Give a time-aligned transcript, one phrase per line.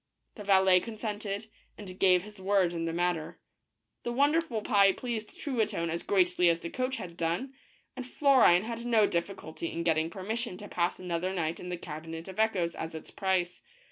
[0.33, 1.47] The valet consented,
[1.77, 3.39] and gave his word in the matter.
[4.01, 7.53] The wonderful pie pleased Truitonne as greatly as the coach had done,
[7.95, 12.27] and Florine had no difficulty in getting permission to pass another night in the Cabinet
[12.27, 13.61] of Echoes as its price.